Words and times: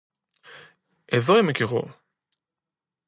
Εδώ 1.05 1.37
είμαι 1.37 1.51
κι 1.51 1.61
εγώ! 1.61 2.01